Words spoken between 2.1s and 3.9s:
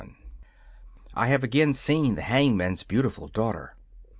the hangman's beautiful daughter.